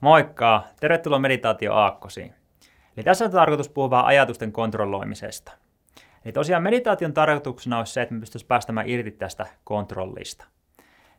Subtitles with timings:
[0.00, 0.62] Moikka!
[0.80, 2.34] Tervetuloa Meditaatio Aakkosiin.
[2.96, 5.52] Eli tässä on tarkoitus puhua vähän ajatusten kontrolloimisesta.
[6.24, 10.46] Eli tosiaan meditaation tarkoituksena olisi se, että me pystyisimme päästämään irti tästä kontrollista.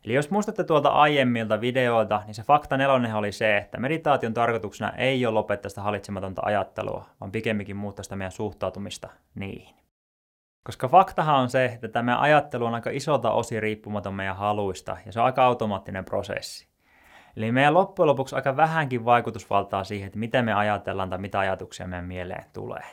[0.04, 4.92] Eli jos muistatte tuolta aiemmilta videoilta, niin se fakta nelonen oli se, että meditaation tarkoituksena
[4.92, 9.76] ei ole lopettaa sitä hallitsematonta ajattelua, vaan pikemminkin muuttaa sitä meidän suhtautumista niihin.
[10.64, 15.12] Koska faktahan on se, että tämä ajattelu on aika isolta osin riippumaton meidän haluista, ja
[15.12, 16.71] se on aika automaattinen prosessi.
[17.36, 21.86] Eli meidän loppujen lopuksi aika vähänkin vaikutusvaltaa siihen, että miten me ajatellaan tai mitä ajatuksia
[21.86, 22.84] meidän mieleen tulee.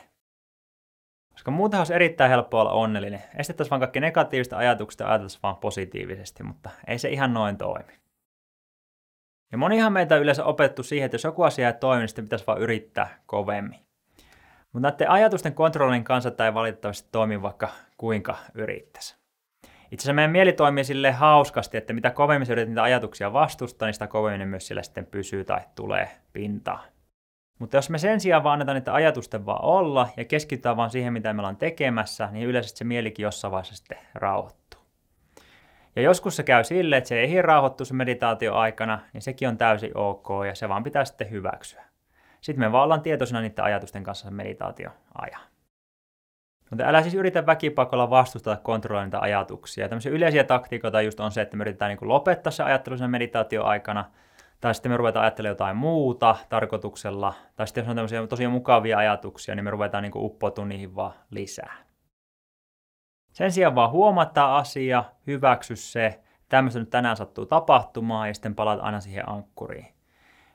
[1.32, 3.22] Koska muutenhan olisi erittäin helppo olla onnellinen.
[3.36, 7.92] Estettäisiin vaan kaikki negatiivista ajatukset ja ajateltaisiin vaan positiivisesti, mutta ei se ihan noin toimi.
[9.52, 12.46] Ja monihan meitä on yleensä opettu siihen, että jos joku asia ei toimi, niin pitäisi
[12.46, 13.80] vaan yrittää kovemmin.
[14.72, 19.19] Mutta näiden ajatusten kontrollin kanssa tämä ei valitettavasti toimi vaikka kuinka yrittäisi.
[19.92, 23.86] Itse asiassa meidän mieli toimii sille hauskasti, että mitä kovemmin se yrität niitä ajatuksia vastustaa,
[23.86, 26.80] niin sitä kovemmin myös sillä sitten pysyy tai tulee pintaan.
[27.58, 31.12] Mutta jos me sen sijaan vaan annetaan niitä ajatusten vaan olla ja keskitytään vaan siihen,
[31.12, 34.80] mitä me ollaan tekemässä, niin yleensä se mielikin jossain vaiheessa sitten rauhoittuu.
[35.96, 39.58] Ja joskus se käy sille, että se ei rauhoittu se meditaatio aikana, niin sekin on
[39.58, 41.84] täysin ok ja se vaan pitää sitten hyväksyä.
[42.40, 45.40] Sitten me vaan ollaan tietoisena niiden ajatusten kanssa meditaatio ajan.
[46.70, 49.88] Mutta älä siis yritä väkipakolla vastustaa kontrolloida ajatuksia.
[49.88, 53.64] Tämmöisiä yleisiä taktiikoita just on se, että me yritetään niin lopettaa se ajattelu sen meditaatio
[53.64, 54.04] aikana,
[54.60, 58.98] tai sitten me ruvetaan ajattelemaan jotain muuta tarkoituksella, tai sitten jos on tämmöisiä tosi mukavia
[58.98, 61.76] ajatuksia, niin me ruvetaan niin uppoutumaan niihin vaan lisää.
[63.32, 68.80] Sen sijaan vaan huomata asia, hyväksy se, tämmöistä nyt tänään sattuu tapahtumaan, ja sitten palaat
[68.82, 69.94] aina siihen ankkuriin.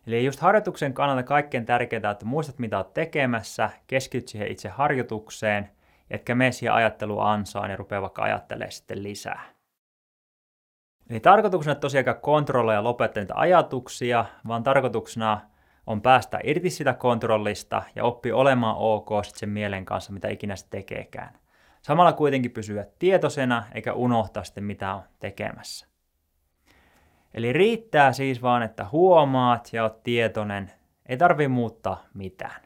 [0.08, 5.70] Eli just harjoituksen kannalta kaikkein tärkeintä, että muistat mitä olet tekemässä, keskityt siihen itse harjoitukseen,
[6.10, 9.42] etkä mene siihen ajatteluansaan ja rupea vaikka ajattelemaan sitten lisää.
[11.10, 15.42] Eli tarkoituksena tosiaan kontrolloida ja lopettaa niitä ajatuksia, vaan tarkoituksena
[15.88, 20.56] on päästä irti sitä kontrollista ja oppia olemaan ok sitten sen mielen kanssa, mitä ikinä
[20.56, 21.40] se tekeekään.
[21.82, 25.88] Samalla kuitenkin pysyä tietoisena eikä unohtaa sitten mitä on tekemässä.
[27.34, 30.72] Eli riittää siis vaan, että huomaat ja oot tietoinen,
[31.06, 32.65] ei tarvi muuttaa mitään.